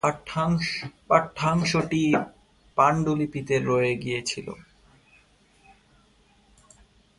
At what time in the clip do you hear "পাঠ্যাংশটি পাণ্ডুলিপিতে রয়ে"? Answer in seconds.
1.09-3.93